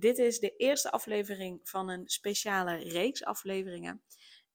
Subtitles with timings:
[0.00, 4.02] Dit is de eerste aflevering van een speciale reeks afleveringen.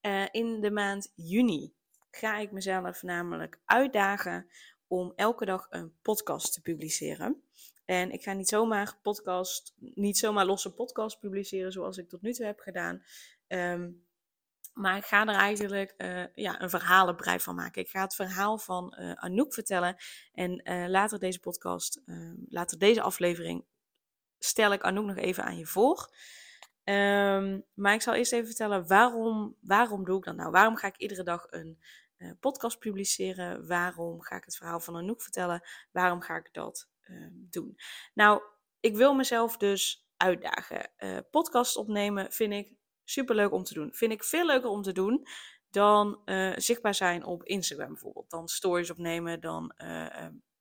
[0.01, 1.73] Uh, in de maand juni
[2.11, 4.49] ga ik mezelf namelijk uitdagen
[4.87, 7.43] om elke dag een podcast te publiceren.
[7.85, 12.33] En ik ga niet zomaar podcast, niet zomaar losse podcast publiceren zoals ik tot nu
[12.33, 13.03] toe heb gedaan.
[13.47, 14.03] Um,
[14.73, 17.81] maar ik ga er eigenlijk uh, ja, een verhalenbrei van maken.
[17.81, 19.95] Ik ga het verhaal van uh, Anouk vertellen.
[20.33, 23.65] En later deze podcast, ehm, later deze aflevering
[24.45, 26.09] stel ik Anouk nog even aan je voor.
[26.83, 30.51] Um, maar ik zal eerst even vertellen waarom, waarom doe ik dat nou?
[30.51, 31.79] Waarom ga ik iedere dag een
[32.17, 33.67] uh, podcast publiceren?
[33.67, 35.67] Waarom ga ik het verhaal van Anouk vertellen?
[35.91, 37.79] Waarom ga ik dat uh, doen?
[38.13, 38.41] Nou,
[38.79, 40.91] ik wil mezelf dus uitdagen.
[40.97, 42.71] Uh, podcast opnemen vind ik
[43.03, 43.93] super leuk om te doen.
[43.93, 45.27] Vind ik veel leuker om te doen
[45.69, 46.21] dan
[46.55, 48.29] zichtbaar zijn op Instagram bijvoorbeeld.
[48.29, 49.75] Dan stories opnemen, dan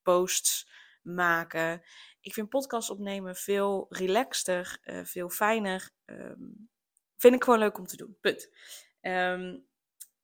[0.02, 0.68] posts
[1.05, 1.83] maken.
[2.20, 5.91] Ik vind podcast opnemen veel relaxter, uh, veel fijner.
[6.05, 6.70] Um,
[7.16, 8.16] vind ik gewoon leuk om te doen.
[8.20, 8.50] Punt.
[9.00, 9.66] Um,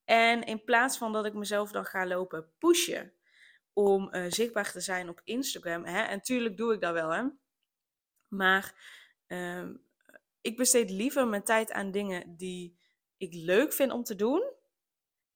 [0.05, 3.13] en in plaats van dat ik mezelf dan ga lopen pushen
[3.73, 5.85] om uh, zichtbaar te zijn op Instagram.
[5.85, 7.23] Hè, en tuurlijk doe ik dat wel, hè.
[8.29, 8.75] Maar
[9.27, 9.85] um,
[10.41, 12.79] ik besteed liever mijn tijd aan dingen die
[13.17, 14.53] ik leuk vind om te doen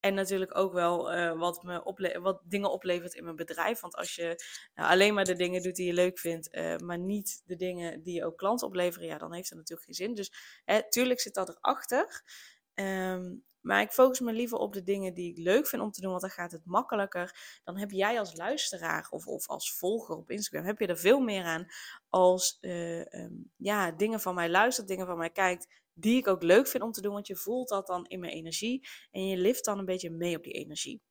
[0.04, 3.80] en natuurlijk ook wel uh, wat, me wat dingen oplevert in mijn bedrijf.
[3.80, 6.98] Want als je nou, alleen maar de dingen doet die je leuk vindt, uh, maar
[6.98, 10.14] niet de dingen die je ook klanten opleveren, ja, dan heeft het natuurlijk geen zin.
[10.14, 10.32] Dus
[10.64, 12.22] hè, tuurlijk zit dat erachter.
[12.74, 16.00] Um, maar ik focus me liever op de dingen die ik leuk vind om te
[16.00, 17.60] doen, want dan gaat het makkelijker.
[17.64, 21.20] Dan heb jij als luisteraar of, of als volger op Instagram, heb je er veel
[21.20, 21.66] meer aan
[22.08, 26.42] als uh, um, ja, dingen van mij luistert, dingen van mij kijkt, die ik ook
[26.42, 29.36] leuk vind om te doen, want je voelt dat dan in mijn energie en je
[29.36, 31.02] lift dan een beetje mee op die energie.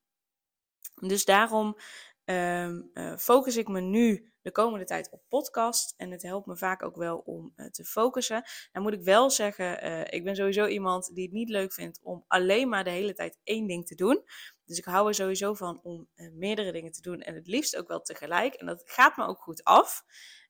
[0.95, 1.77] Dus daarom
[2.25, 5.93] um, uh, focus ik me nu de komende tijd op podcast.
[5.97, 8.43] En het helpt me vaak ook wel om uh, te focussen.
[8.71, 11.99] Dan moet ik wel zeggen, uh, ik ben sowieso iemand die het niet leuk vindt
[12.03, 14.23] om alleen maar de hele tijd één ding te doen.
[14.65, 17.87] Dus ik hou er sowieso van om meerdere dingen te doen en het liefst ook
[17.87, 18.53] wel tegelijk.
[18.53, 20.03] En dat gaat me ook goed af.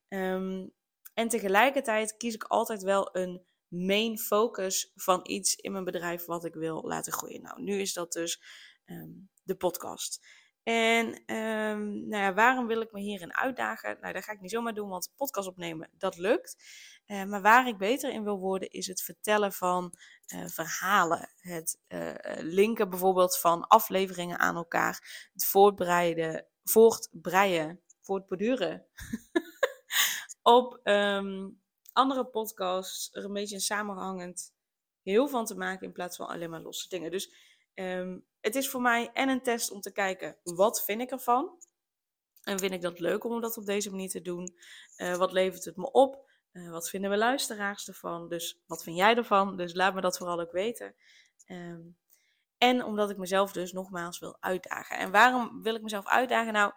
[0.08, 0.74] Um,
[1.14, 6.46] en tegelijkertijd kies ik altijd wel een main focus van iets in mijn bedrijf wat
[6.46, 7.42] ik wil laten groeien.
[7.42, 8.42] Nou, nu is dat dus
[8.86, 10.28] um, de podcast.
[10.64, 13.98] En um, nou ja, waarom wil ik me hierin uitdagen?
[14.02, 16.58] Nou, dat ga ik niet zomaar doen, want podcast opnemen, dat lukt.
[17.08, 19.94] Uh, maar waar ik beter in wil worden, is het vertellen van
[20.34, 21.30] uh, verhalen.
[21.36, 25.30] Het uh, linken bijvoorbeeld van afleveringen aan elkaar.
[25.34, 28.86] Het voortbreiden, voortbreien, voortborduren.
[30.42, 31.63] op um,
[31.94, 34.54] andere podcasts er een beetje samenhangend
[35.02, 37.12] heel van te maken in plaats van alleen maar losse dingen.
[37.12, 37.34] Dus
[37.74, 41.58] um, het is voor mij en een test om te kijken wat vind ik ervan.
[42.42, 44.56] En vind ik dat leuk om dat op deze manier te doen?
[44.98, 46.32] Uh, wat levert het me op?
[46.52, 48.30] Uh, wat vinden we luisteraars ervan?
[48.30, 49.58] Dus wat vind jij ervan?
[49.58, 50.96] Dus laat me dat vooral ook weten.
[51.48, 51.98] Um,
[52.58, 54.98] en omdat ik mezelf dus nogmaals wil uitdagen.
[54.98, 56.54] En waarom wil ik mezelf uitdagen?
[56.54, 56.74] Nou,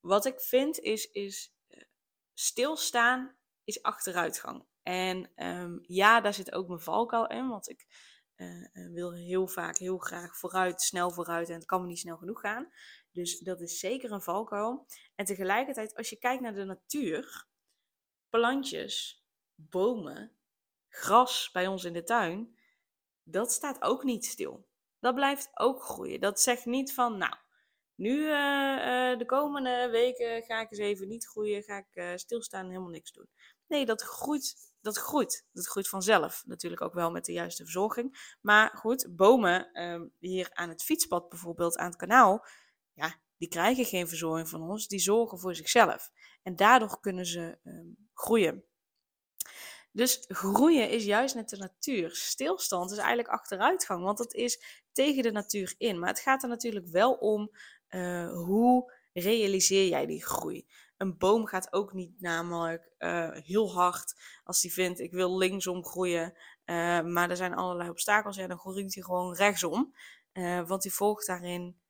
[0.00, 1.82] wat ik vind is, is uh,
[2.34, 4.66] stilstaan is achteruitgang.
[4.82, 7.86] En um, ja, daar zit ook mijn valkuil in, want ik
[8.36, 12.16] uh, wil heel vaak, heel graag vooruit, snel vooruit en het kan me niet snel
[12.16, 12.72] genoeg gaan.
[13.10, 14.86] Dus dat is zeker een valkuil.
[15.14, 17.46] En tegelijkertijd, als je kijkt naar de natuur,
[18.28, 19.24] plantjes,
[19.54, 20.36] bomen,
[20.88, 22.58] gras bij ons in de tuin,
[23.22, 24.68] dat staat ook niet stil.
[24.98, 26.20] Dat blijft ook groeien.
[26.20, 27.36] Dat zegt niet van, nou,
[28.02, 32.60] nu uh, uh, de komende weken ga ik eens even niet groeien, ga ik stilstaan
[32.64, 33.28] en helemaal niks doen.
[33.66, 35.46] Nee, dat groeit, dat groeit.
[35.52, 36.42] Dat groeit vanzelf.
[36.46, 38.36] Natuurlijk ook wel met de juiste verzorging.
[38.40, 42.46] Maar goed, bomen um, hier aan het fietspad bijvoorbeeld, aan het kanaal,
[42.92, 44.88] ja, die krijgen geen verzorging van ons.
[44.88, 46.10] Die zorgen voor zichzelf.
[46.42, 48.64] En daardoor kunnen ze um, groeien.
[49.92, 52.14] Dus groeien is juist net de natuur.
[52.14, 55.98] Stilstand is eigenlijk achteruitgang, want het is tegen de natuur in.
[55.98, 57.50] Maar het gaat er natuurlijk wel om
[57.94, 60.66] uh, hoe realiseer jij die groei.
[60.96, 65.84] Een boom gaat ook niet namelijk uh, heel hard als hij vindt ik wil linksom
[65.84, 66.32] groeien,
[66.64, 69.94] uh, maar er zijn allerlei obstakels, ja, dan groeit hij gewoon rechtsom.
[70.66, 71.82] Want hij volgt daarin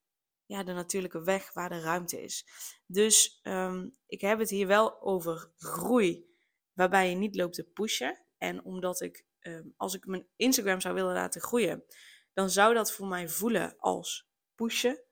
[0.52, 2.46] ja, de natuurlijke weg waar de ruimte is.
[2.86, 6.26] Dus um, ik heb het hier wel over groei,
[6.72, 8.20] waarbij je niet loopt te pushen.
[8.38, 11.84] En omdat ik, ehm, als ik mijn Instagram zou willen laten groeien,
[12.32, 15.02] dan zou dat voor mij voelen als pushen,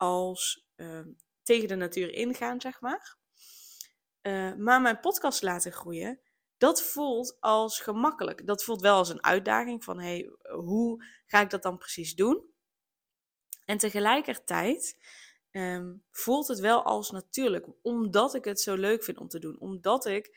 [0.00, 1.08] als ehm,
[1.42, 3.18] tegen de natuur ingaan, zeg maar.
[4.22, 6.20] Uh, maar mijn podcast laten groeien,
[6.56, 8.46] dat voelt als gemakkelijk.
[8.46, 10.30] Dat voelt wel als een uitdaging van, hey,
[10.64, 12.48] hoe ga ik dat dan precies doen?
[13.64, 14.96] En tegelijkertijd
[15.50, 17.66] Ehm, voelt het wel als natuurlijk.
[17.82, 19.60] Omdat ik het zo leuk vind om te doen.
[19.60, 20.28] Omdat ik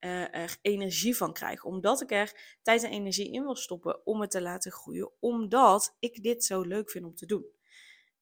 [0.00, 1.64] uh, er energie van krijg.
[1.64, 5.12] Omdat ik er tijd en energie in wil stoppen om het te laten groeien.
[5.20, 7.44] Omdat ik dit zo leuk vind om te doen.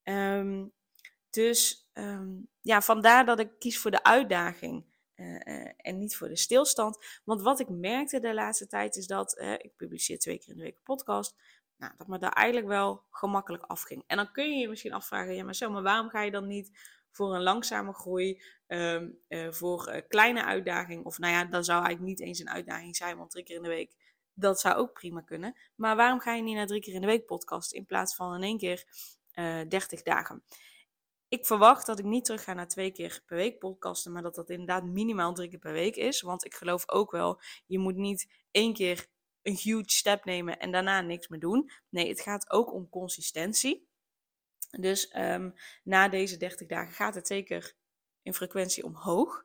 [0.03, 0.67] Ehm,
[1.31, 2.29] dus ehm,
[2.61, 4.89] ja, vandaar dat ik kies voor de uitdaging.
[5.17, 7.21] Uh, uh, en niet voor de stilstand.
[7.25, 10.63] Want wat ik merkte de laatste tijd is dat ik publiceer twee keer in de
[10.63, 11.35] week een podcast.
[11.77, 14.05] Nou, dat me daar eigenlijk wel gemakkelijk afging.
[14.07, 16.47] En dan kun je je misschien afvragen, ja maar zo, maar waarom ga je dan
[16.47, 16.71] niet
[17.11, 19.19] voor een langzame groei, um,
[19.51, 23.31] voor kleine uitdaging, of nou ja, dan zou eigenlijk niet eens een uitdaging zijn, want
[23.31, 23.95] drie keer in de week,
[24.35, 25.57] dat zou ook prima kunnen.
[25.75, 28.35] Maar waarom ga je niet naar drie keer in de week podcast in plaats van
[28.35, 28.85] in één keer
[29.35, 30.43] uh, eh, 30 dagen?
[31.31, 34.35] Ik verwacht dat ik niet terug ga naar twee keer per week podcasten, maar dat
[34.35, 36.21] dat inderdaad minimaal drie keer per week is.
[36.21, 39.07] Want ik geloof ook wel, je moet niet één keer
[39.43, 41.71] een huge step nemen en daarna niks meer doen.
[41.89, 43.89] Nee, het gaat ook om consistentie.
[44.71, 45.55] Dus um,
[45.85, 47.75] na deze 30 dagen gaat het zeker
[48.23, 49.45] in frequentie omhoog.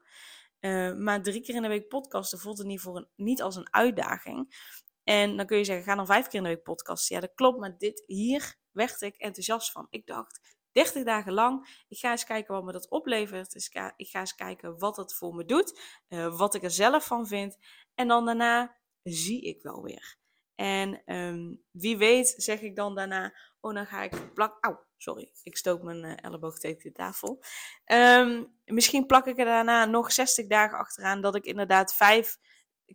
[0.59, 3.55] Uh, maar drie keer in de week podcasten voelt het niet, voor een, niet als
[3.55, 4.55] een uitdaging.
[5.03, 7.15] En dan kun je zeggen, ga dan vijf keer in de week podcasten.
[7.15, 9.87] Ja, dat klopt, maar dit, hier werd ik enthousiast van.
[9.89, 13.55] Ik dacht, 30 dagen lang, ik ga eens kijken wat me dat oplevert.
[13.95, 15.79] Ik ga eens kijken wat het voor me doet,
[16.09, 17.57] uh, wat ik er zelf van vind.
[17.93, 20.17] En dan daarna zie ik wel weer.
[20.55, 25.31] En um, wie weet zeg ik dan daarna, oh dan ga ik plak, au, sorry,
[25.43, 27.43] ik stoot mijn uh, elleboog tegen de tafel.
[27.85, 32.37] Um, misschien plak ik er daarna nog 60 dagen achteraan dat ik inderdaad vijf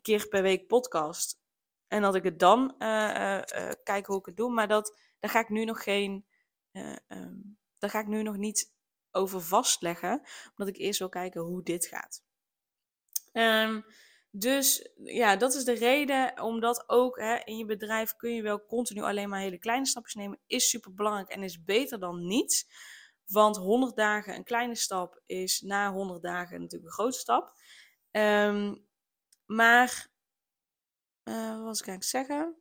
[0.03, 1.39] keer per week podcast.
[1.87, 3.41] En dat ik het dan uh,
[3.83, 4.51] kijk hoe ik het doe.
[4.51, 6.27] Maar dat, daar ga ik nu nog geen,
[7.09, 8.73] um, daar ga ik nu nog niet
[9.11, 10.23] over vastleggen.
[10.51, 12.23] Omdat ik eerst wil kijken hoe dit gaat.
[13.33, 13.85] Um,
[14.31, 18.67] dus ja, dat is de reden, omdat ook hè, in je bedrijf kun je wel
[18.67, 20.41] continu alleen maar hele kleine stapjes nemen.
[20.47, 22.67] Is super belangrijk en is beter dan niets.
[23.27, 27.53] Want 100 dagen een kleine stap is na 100 dagen natuurlijk een grote stap.
[28.11, 28.87] Um,
[29.47, 30.09] maar,
[31.25, 32.57] uh, wat was ik zeggen?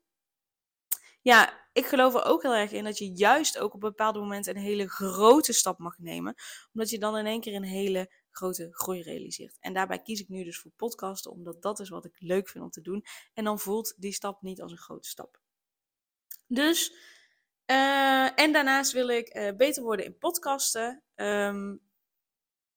[1.22, 4.56] Ja, ik geloof er ook heel erg in dat je juist ook op bepaalde momenten
[4.56, 6.36] een hele grote stap mag nemen.
[6.74, 9.58] Omdat je dan in één keer een hele grote groei realiseert.
[9.60, 12.64] En daarbij kies ik nu dus voor podcasten, omdat dat is wat ik leuk vind
[12.64, 13.06] om te doen.
[13.34, 15.42] En dan voelt die stap niet als een grote stap.
[16.48, 16.94] Dus,
[17.66, 21.04] uh, en daarnaast wil ik uh, beter worden in podcasten.
[21.16, 21.82] Um,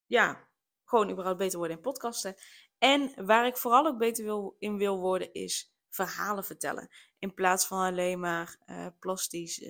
[0.07, 0.49] ja,
[0.85, 2.35] gewoon überhaupt beter worden in podcasten.
[2.79, 6.89] En waar ik vooral ook beter wil, in wil worden, is verhalen vertellen.
[7.19, 9.63] In plaats van alleen maar uh, plastisch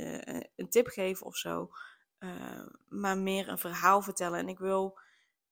[0.56, 1.70] een tip geven of zo.
[2.88, 4.38] maar meer een verhaal vertellen.
[4.38, 4.98] En ik wil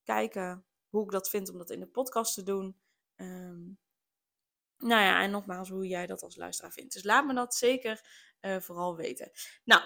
[0.04, 2.76] kijken hoe ik dat vind om dat in de podcast te doen.
[3.16, 3.78] Um,
[4.78, 6.92] nou ja, en nogmaals, hoe jij dat als luisteraar vindt.
[6.92, 8.00] Dus laat me dat zeker
[8.60, 9.30] vooral weten.
[9.64, 9.82] Nou,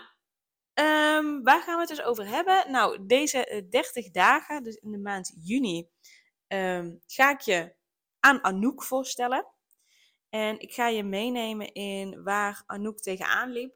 [0.75, 2.71] um, waar gaan we het dus over hebben?
[2.71, 5.89] Nou, deze 30 eh, dagen, dus in de maand juni,
[6.49, 7.75] um, ga ik je
[8.21, 9.54] aan Anouk voorstellen.
[10.35, 13.75] En ik ga je meenemen in waar Anouk tegenaan liep.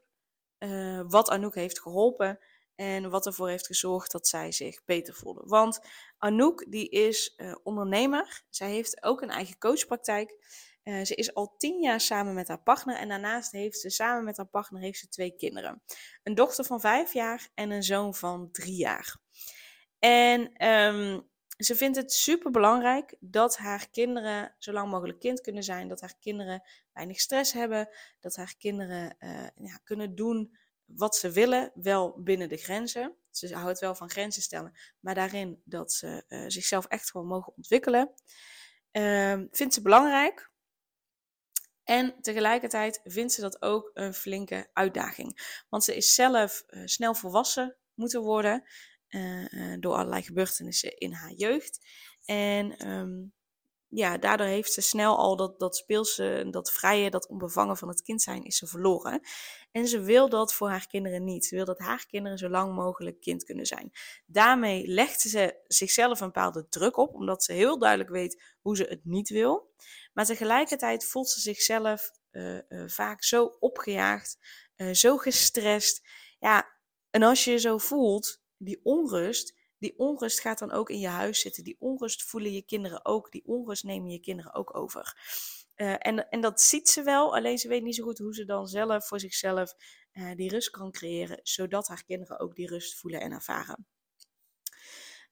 [0.59, 2.39] Uh, wat Anouk heeft geholpen.
[2.75, 5.41] En wat ervoor heeft gezorgd dat zij zich beter voelde.
[5.45, 5.79] Want
[6.17, 8.43] Anouk die is uh, ondernemer.
[8.49, 10.35] Zij heeft ook een eigen coachpraktijk.
[10.83, 12.95] Uh, ze is al tien jaar samen met haar partner.
[12.95, 15.83] En daarnaast heeft ze samen met haar partner heeft ze twee kinderen.
[16.23, 19.17] Een dochter van vijf jaar en een zoon van drie jaar.
[19.99, 25.63] En um, ze vindt het super belangrijk dat haar kinderen zo lang mogelijk kind kunnen
[25.63, 25.87] zijn.
[25.87, 26.63] Dat haar kinderen
[26.93, 27.89] weinig stress hebben.
[28.19, 33.15] Dat haar kinderen uh, ja, kunnen doen wat ze willen, wel binnen de grenzen.
[33.31, 37.53] Ze houdt wel van grenzen stellen, maar daarin dat ze uh, zichzelf echt gewoon mogen
[37.55, 38.13] ontwikkelen.
[38.91, 40.51] Uh, vindt ze belangrijk.
[41.83, 45.63] En tegelijkertijd vindt ze dat ook een flinke uitdaging.
[45.69, 48.63] Want ze is zelf uh, snel volwassen moeten worden
[49.09, 51.79] uh, door allerlei gebeurtenissen in haar jeugd.
[52.25, 53.33] En um,
[53.91, 58.01] ja, daardoor heeft ze snel al dat, dat speelse, dat vrije, dat onbevangen van het
[58.01, 59.21] kind zijn, is ze verloren.
[59.71, 61.45] En ze wil dat voor haar kinderen niet.
[61.45, 63.91] Ze wil dat haar kinderen zo lang mogelijk kind kunnen zijn.
[64.25, 68.83] Daarmee legt ze zichzelf een bepaalde druk op, omdat ze heel duidelijk weet hoe ze
[68.83, 69.73] het niet wil.
[70.13, 74.37] Maar tegelijkertijd voelt ze zichzelf uh, vaak zo opgejaagd,
[74.91, 76.07] zo gestrest.
[76.39, 76.77] Ja,
[77.09, 81.07] en als je je zo voelt, die onrust, die onrust gaat dan ook in je
[81.07, 81.63] huis zitten.
[81.63, 83.31] Die onrust voelen je kinderen ook.
[83.31, 85.17] Die onrust nemen je kinderen ook over.
[85.75, 88.67] en, en dat ziet ze wel, alleen ze weet niet zo goed hoe ze dan
[88.67, 89.73] zelf voor zichzelf
[90.35, 93.87] die rust kan creëren, zodat haar kinderen ook die rust voelen en ervaren.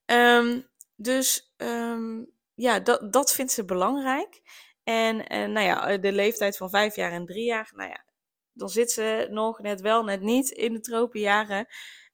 [0.06, 4.42] Um, dus um, ja, dat, dat vindt ze belangrijk.
[4.84, 8.06] En, en nou ja, de leeftijd van vijf jaar en drie jaar, nou ja,
[8.54, 11.68] dan zit ze nog net wel, net niet in de tropenjaren.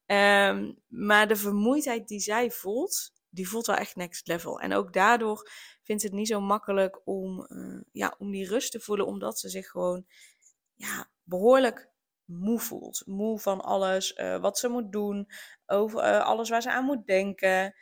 [0.06, 4.60] Um, maar de vermoeidheid die zij voelt, die voelt wel echt next level.
[4.60, 5.50] En ook daardoor
[5.84, 9.50] vindt het niet zo makkelijk om, uh, ja, om die rust te voelen, omdat ze
[9.50, 10.06] zich gewoon
[10.74, 11.90] ja, behoorlijk
[12.26, 13.02] moe voelt.
[13.06, 15.28] Moe van alles uh, wat ze moet doen,
[15.66, 17.76] over uh, alles waar ze aan moet denken.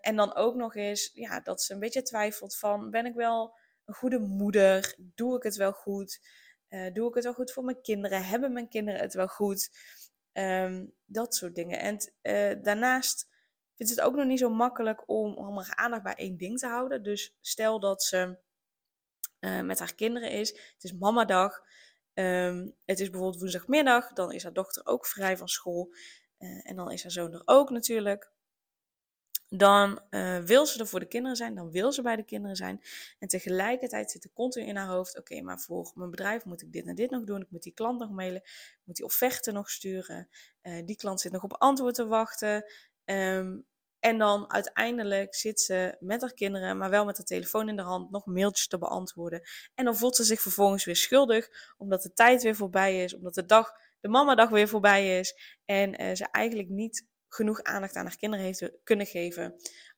[0.00, 3.58] En dan ook nog eens ja, dat ze een beetje twijfelt van, ben ik wel
[3.84, 4.96] een goede moeder?
[4.98, 6.20] Doe ik het wel goed?
[6.92, 8.24] Doe ik het wel goed voor mijn kinderen?
[8.24, 9.70] Hebben mijn kinderen het wel goed?
[10.38, 11.78] Um, dat soort dingen.
[11.78, 13.28] En uh, daarnaast
[13.74, 17.02] vindt het ook nog niet zo makkelijk om, haar aandacht bij één ding te houden.
[17.02, 18.38] Dus stel dat ze
[19.64, 20.48] met haar kinderen is.
[20.48, 21.62] Het is mamadag.
[22.14, 24.12] Um, het is bijvoorbeeld woensdagmiddag.
[24.12, 25.94] Dan is haar dochter ook vrij van school.
[26.38, 28.32] en dan is haar zoon er ook natuurlijk
[29.48, 32.56] dan uh, wil ze er voor de kinderen zijn, dan wil ze bij de kinderen
[32.56, 32.82] zijn.
[33.18, 36.72] En tegelijkertijd zit er continu in haar hoofd: oké, maar voor mijn bedrijf moet ik
[36.72, 37.40] dit en dit nog doen.
[37.40, 40.28] Ik moet die klant nog mailen, ik moet die offerte nog sturen.
[40.62, 42.64] Uh, die klant zit nog op antwoord te wachten.
[43.04, 43.66] Um,
[44.00, 47.82] en dan uiteindelijk zit ze met haar kinderen, maar wel met haar telefoon in de
[47.82, 49.42] hand, nog mailtjes te beantwoorden.
[49.74, 53.34] En dan voelt ze zich vervolgens weer schuldig, omdat de tijd weer voorbij is, omdat
[53.34, 55.58] de dag, de mamadag weer voorbij is.
[55.64, 59.56] En uh, ze eigenlijk niet genoeg aandacht aan haar kinderen heeft kunnen geven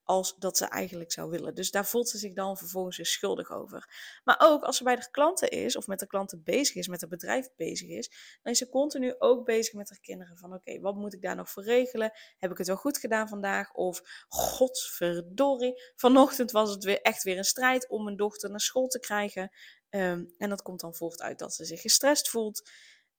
[0.08, 1.54] als dat ze eigenlijk zou willen.
[1.54, 3.94] Dus daar voelt ze zich dan vervolgens schuldig over.
[4.24, 7.00] Maar ook als ze bij de klanten is of met de klanten bezig is, met
[7.00, 10.38] het bedrijf bezig is, dan is ze continu ook bezig met haar kinderen.
[10.38, 12.12] Van oké, wat moet ik daar nog voor regelen?
[12.38, 13.72] Heb ik het wel goed gedaan vandaag?
[13.72, 18.86] Of godsverdorie, vanochtend was het weer echt weer een strijd om mijn dochter naar school
[18.86, 19.50] te krijgen.
[19.90, 22.70] Um, en dat komt dan voort uit dat ze zich gestrest voelt.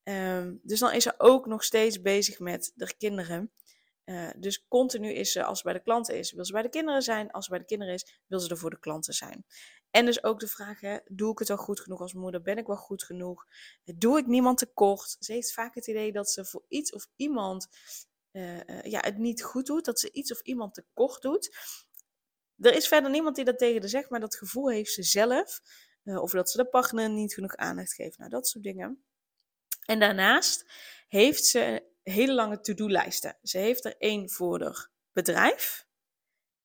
[0.02, 3.52] Um, dus dan is ze ook nog steeds bezig met de kinderen.
[4.10, 6.68] Uh, dus continu is ze, als ze bij de klanten is, wil ze bij de
[6.68, 7.30] kinderen zijn.
[7.30, 9.44] Als ze bij de kinderen is, wil ze er voor de klanten zijn.
[9.90, 12.42] En dus ook de vraag, hè, doe ik het wel goed genoeg als moeder?
[12.42, 13.46] Ben ik wel goed genoeg?
[13.84, 15.16] Doe ik niemand tekort?
[15.18, 17.68] Ze heeft vaak het idee dat ze voor iets of iemand
[18.32, 19.84] uh, uh, ja, het niet goed doet.
[19.84, 21.56] Dat ze iets of iemand tekort doet.
[22.58, 25.60] Er is verder niemand die dat tegen haar zegt, maar dat gevoel heeft ze zelf.
[26.04, 28.18] of dat ze de partner niet genoeg aandacht geeft.
[28.18, 29.04] Nou, dat soort dingen.
[29.84, 30.64] En daarnaast
[31.08, 33.38] heeft ze hele lange to-do-lijsten.
[33.42, 35.86] Ze heeft er één voor haar bedrijf,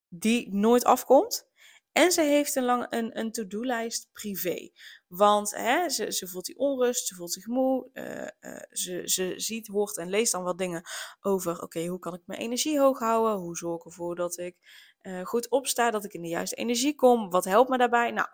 [0.07, 1.53] die nooit afkomt.
[1.91, 4.69] En ze heeft een, een, een to-do-lijst privé.
[5.07, 7.89] Want hè, ze, ze voelt die onrust, ze voelt zich moe.
[7.93, 10.81] Uh, uh, ze, ze ziet, hoort en leest dan wat dingen
[11.21, 13.37] over: oké, hoe kan ik mijn energie hoog houden?
[13.37, 14.55] Hoe zorg ik ervoor dat ik
[15.01, 17.29] uh, goed opsta, dat ik in de juiste energie kom?
[17.29, 18.11] Wat helpt me daarbij?
[18.11, 18.27] Nou,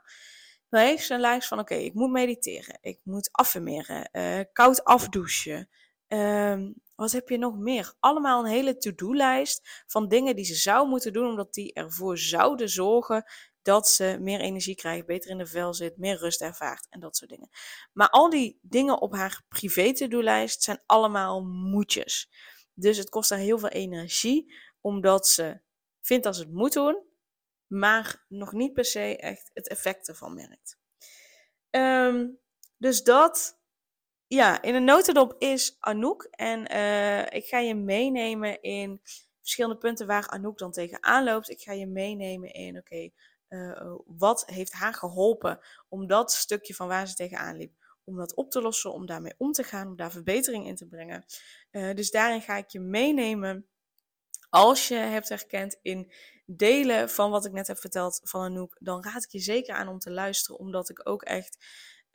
[0.70, 4.10] dan heeft ze een lijst van: oké, ik moet mediteren, ik moet affirmeren,
[4.54, 5.70] koud afdouchen.
[6.08, 7.94] Um, wat heb je nog meer?
[8.00, 12.70] Allemaal een hele to-do-lijst van dingen die ze zou moeten doen, omdat die ervoor zouden
[12.70, 13.24] zorgen
[13.62, 17.18] dat ze meer energie krijgt, beter in de vel zit, meer rust ervaart en dat
[17.18, 17.50] soort dingen.
[17.94, 22.30] Maar al die dingen op haar privé to-do-lijst zijn allemaal moedjes.
[22.74, 25.62] Dus het kost haar heel veel energie, omdat ze
[26.02, 27.04] vindt dat ze het moet doen,
[27.68, 30.78] maar nog niet per se echt het effect ervan merkt.
[31.70, 32.40] Um,
[32.78, 33.61] dus dat
[34.34, 36.28] ja, in een notendop is Anouk.
[36.32, 39.02] En uh, ik ga je meenemen in
[39.42, 41.50] verschillende punten waar Anouk dan tegenaan loopt.
[41.50, 43.10] Ik ga je meenemen in, oké,
[43.50, 45.60] uh, wat heeft haar geholpen
[45.90, 47.74] om dat stukje van waar ze tegenaan liep,
[48.04, 50.88] om dat op te lossen, om daarmee om te gaan, om daar verbetering in te
[50.88, 51.26] brengen.
[51.72, 53.68] Uh, dus daarin ga ik je meenemen.
[54.50, 56.12] Als je hebt herkend in
[56.46, 59.88] delen van wat ik net heb verteld van Anouk, dan raad ik je zeker aan
[59.88, 61.66] om te luisteren, omdat ik ook echt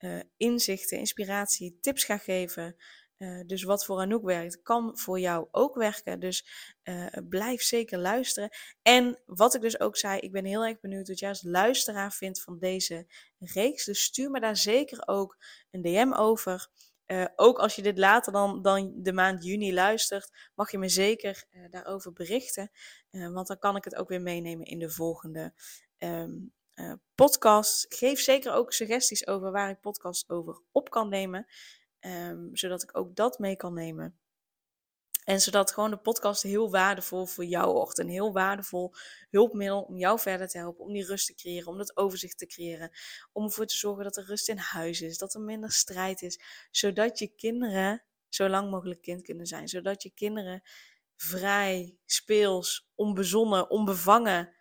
[0.06, 2.76] uh, inzichten, inspiratie, tips ga geven.
[3.18, 6.20] Uh, dus wat voor Anouk werkt, kan voor jou ook werken.
[6.20, 6.46] Dus
[6.84, 8.50] uh, blijf zeker luisteren.
[8.82, 12.12] En wat ik dus ook zei, ik ben heel erg benieuwd wat jij als luisteraar
[12.12, 13.06] vindt van deze
[13.38, 13.84] reeks.
[13.84, 15.36] Dus stuur me daar zeker ook
[15.70, 16.68] een DM over.
[17.36, 21.44] Ook als je dit later dan, dan de maand juni luistert, mag je me zeker
[21.70, 22.70] daarover berichten.
[23.10, 25.52] want dan kan ik het ook weer meenemen in de volgende
[25.98, 27.86] um, uh, podcasts.
[27.88, 31.46] Geef zeker ook suggesties over waar ik podcasts over op kan nemen.
[32.00, 34.18] Um, zodat ik ook dat mee kan nemen.
[35.24, 37.98] En zodat gewoon de podcast heel waardevol voor jou wordt.
[37.98, 38.94] Een heel waardevol
[39.30, 40.84] hulpmiddel om jou verder te helpen.
[40.84, 41.66] Om die rust te creëren.
[41.66, 42.90] Om dat overzicht te creëren.
[43.32, 45.18] Om ervoor te zorgen dat er rust in huis is.
[45.18, 46.40] Dat er minder strijd is.
[46.70, 49.68] Zodat je kinderen zo lang mogelijk kind kunnen zijn.
[49.68, 50.62] Zodat je kinderen
[51.16, 54.55] vrij, speels, onbezonnen, onbevangen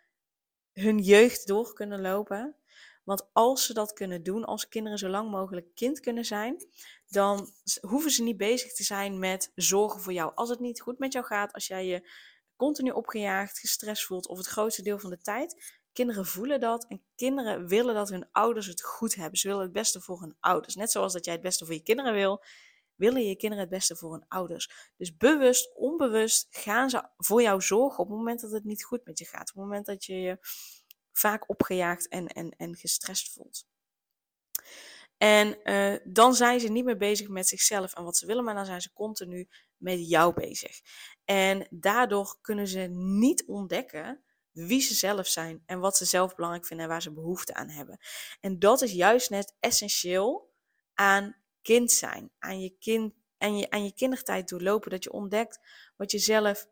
[0.80, 2.56] hun jeugd door kunnen lopen.
[3.04, 6.66] Want als ze dat kunnen doen, als kinderen zo lang mogelijk kind kunnen zijn,
[7.08, 10.32] dan hoeven ze niet bezig te zijn met zorgen voor jou.
[10.34, 12.10] Als het niet goed met jou gaat, als jij je
[12.56, 15.80] continu opgejaagd, gestrest voelt of het grootste deel van de tijd.
[15.92, 19.38] Kinderen voelen dat en kinderen willen dat hun ouders het goed hebben.
[19.38, 20.74] Ze willen het beste voor hun ouders.
[20.74, 22.44] Net zoals dat jij het beste voor je kinderen wil,
[22.96, 24.92] willen je kinderen het beste voor hun ouders.
[24.96, 29.04] Dus bewust, onbewust gaan ze voor jou zorgen op het moment dat het niet goed
[29.04, 29.50] met je gaat.
[29.50, 30.38] Op het moment dat je je
[31.12, 33.66] vaak opgejaagd en, en, en gestrest voelt.
[35.18, 38.54] En uh, dan zijn ze niet meer bezig met zichzelf en wat ze willen, maar
[38.54, 40.80] dan zijn ze continu met jou bezig.
[41.24, 46.66] En daardoor kunnen ze niet ontdekken wie ze zelf zijn en wat ze zelf belangrijk
[46.66, 47.98] vinden en waar ze behoefte aan hebben.
[48.40, 50.52] En dat is juist net essentieel
[50.94, 54.90] aan kind zijn, aan je, kind, en je, aan je kindertijd doorlopen.
[54.90, 55.60] Dat je ontdekt
[55.96, 56.68] wat je zelf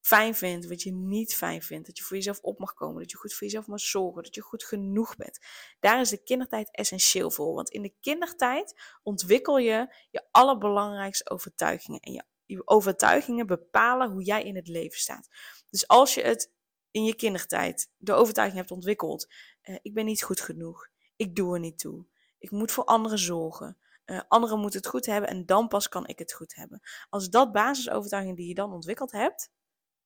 [0.00, 1.86] fijn vindt, wat je niet fijn vindt.
[1.86, 4.34] Dat je voor jezelf op mag komen, dat je goed voor jezelf mag zorgen, dat
[4.34, 5.38] je goed genoeg bent.
[5.80, 7.54] Daar is de kindertijd essentieel voor.
[7.54, 12.00] Want in de kindertijd ontwikkel je je allerbelangrijkste overtuigingen.
[12.00, 12.12] En
[12.46, 15.28] je, overtuigingen bepalen hoe jij in het leven staat.
[15.70, 16.52] Dus als je het
[16.90, 21.54] in je kindertijd de overtuiging hebt ontwikkeld: uh, ik ben niet goed genoeg, ik doe
[21.54, 22.06] er niet toe,
[22.38, 23.78] ik moet voor anderen zorgen.
[24.10, 26.80] Uh, anderen moeten het goed hebben en dan pas kan ik het goed hebben.
[27.08, 29.50] Als dat basisovertuiging die je dan ontwikkeld hebt,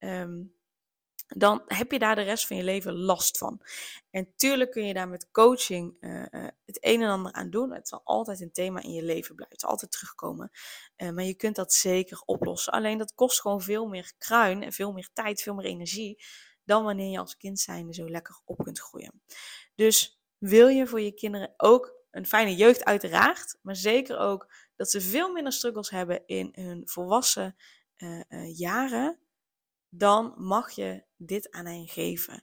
[0.02, 0.42] Ehm,
[1.26, 3.60] dan heb je daar de rest van je leven last van.
[4.10, 7.72] En tuurlijk kun je daar met coaching uh, uh, het een en ander aan doen.
[7.72, 10.50] Het zal altijd een thema in je leven blijven, het altijd terugkomen.
[10.96, 12.72] Maar je kunt dat zeker oplossen.
[12.72, 16.24] Alleen dat kost gewoon veel meer kruin en veel meer tijd, veel meer energie.
[16.64, 19.22] Dan wanneer je als kind zijnde zo lekker op kunt groeien.
[19.74, 23.58] Dus wil je voor je kinderen ook een fijne jeugd, uiteraard.
[23.62, 27.56] Maar zeker ook dat ze veel minder struggles hebben in hun volwassen
[28.52, 29.22] jaren
[29.94, 32.42] dan mag je dit aan hen geven.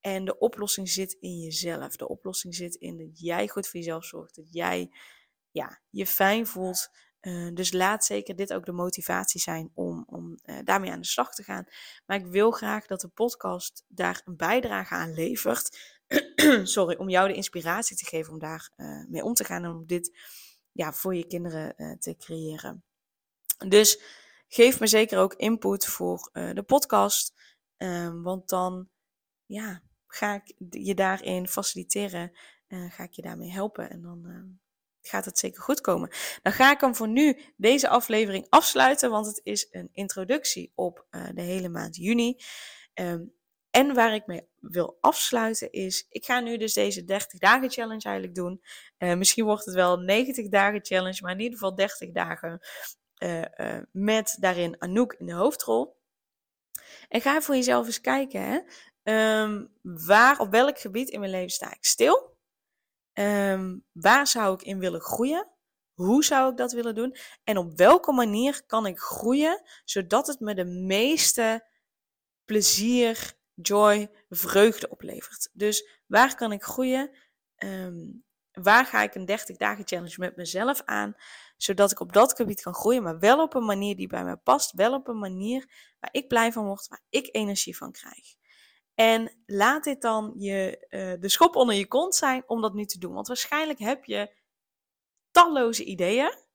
[0.00, 1.96] En de oplossing zit in jezelf.
[1.96, 4.34] De oplossing zit in dat jij goed voor jezelf zorgt.
[4.34, 4.90] Dat jij
[5.50, 6.88] ja, je fijn voelt.
[7.20, 11.34] Uh, dus laat zeker dit ook de motivatie zijn om, om daarmee aan de slag
[11.34, 11.66] te gaan.
[12.06, 15.97] Maar ik wil graag dat de podcast daar een bijdrage aan levert.
[16.62, 19.70] Sorry, om jou de inspiratie te geven om daar uh, mee om te gaan en
[19.70, 20.18] om dit
[20.72, 22.84] ja, voor je kinderen te creëren.
[23.66, 24.00] Dus
[24.48, 27.34] geef me zeker ook input voor uh, de podcast.
[27.76, 28.88] Um, want dan
[29.46, 32.32] ja, ga ik je daarin faciliteren.
[32.66, 33.90] En ga ik je daarmee helpen.
[33.90, 34.58] En dan
[35.00, 36.10] gaat het zeker goed komen.
[36.42, 39.10] Dan ga ik hem voor nu deze aflevering afsluiten.
[39.10, 42.36] Want het is een introductie op de hele maand juni.
[42.94, 43.32] Um,
[43.70, 48.04] en waar ik mee wil afsluiten is, ik ga nu dus deze 30 dagen challenge
[48.04, 48.62] eigenlijk doen.
[48.98, 52.60] Uh, misschien wordt het wel 90 dagen challenge, maar in ieder geval 30 dagen
[53.18, 55.96] uh, met daarin Anouk in de hoofdrol.
[57.08, 58.58] En ga voor jezelf eens kijken, hè?
[59.42, 62.36] Um, waar, op welk gebied in mijn leven sta ik stil?
[63.12, 65.48] Um, waar zou ik in willen groeien?
[65.94, 67.16] Hoe zou ik dat willen doen?
[67.44, 71.66] En op welke manier kan ik groeien, zodat het me de meeste
[72.44, 75.50] plezier, joy, vreugde oplevert?
[75.52, 77.10] Dus waar kan ik groeien?
[77.64, 78.26] Um,
[78.62, 81.14] waar ga ik een 30 dagen challenge met mezelf aan,
[81.56, 84.36] zodat ik op dat gebied kan groeien, maar wel op een manier die bij mij
[84.36, 85.66] past, wel op een manier
[86.00, 88.36] waar ik blij van word, waar ik energie van krijg.
[88.94, 92.84] En laat dit dan je, uh, de schop onder je kont zijn om dat nu
[92.84, 93.12] te doen.
[93.12, 94.34] Want waarschijnlijk heb je
[95.30, 96.46] talloze ideeën.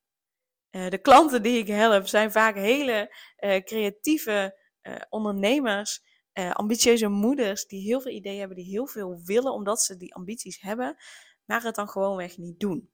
[0.71, 4.61] Uh, de klanten die ik help zijn vaak hele uh, creatieve
[5.09, 10.15] ondernemers, ambitieuze moeders die heel veel ideeën hebben, die heel veel willen omdat ze die
[10.15, 10.97] ambities hebben
[11.45, 12.91] maar het dan gewoonweg niet doen.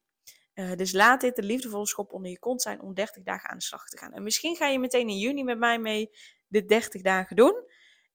[0.54, 3.58] Uh, dus laat dit de liefdevolle schop onder je kont zijn om 30 dagen aan
[3.58, 4.14] de slag te gaan.
[4.14, 6.10] En misschien ga je meteen in juni met mij mee
[6.48, 7.64] de 30 dagen doen.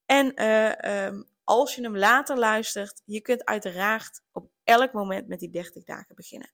[0.07, 5.39] En uh, um, als je hem later luistert, je kunt uiteraard op elk moment met
[5.39, 6.53] die 30 dagen beginnen.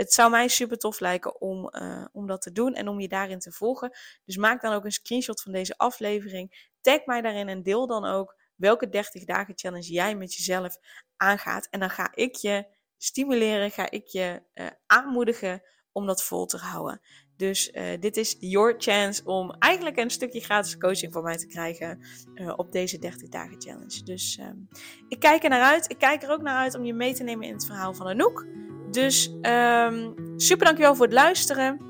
[0.00, 3.08] Het zou mij super tof lijken om, uh, om dat te doen en om je
[3.08, 3.90] daarin te volgen.
[4.24, 6.70] Dus maak dan ook een screenshot van deze aflevering.
[6.80, 10.76] Tag mij daarin en deel dan ook welke 30 dagen challenge jij met jezelf
[11.16, 11.66] aangaat.
[11.70, 16.56] En dan ga ik je stimuleren, ga ik je uh, aanmoedigen om dat vol te
[16.56, 17.00] houden.
[17.36, 21.46] Dus uh, dit is your chance om eigenlijk een stukje gratis coaching van mij te
[21.46, 22.00] krijgen
[22.56, 24.02] op deze 30 dagen challenge.
[24.02, 24.68] Dus um,
[25.08, 25.90] ik kijk er naar uit.
[25.90, 28.06] Ik kijk er ook naar uit om je mee te nemen in het verhaal van
[28.06, 28.69] Anouk.
[28.90, 31.89] Dus um, super dankjewel voor het luisteren.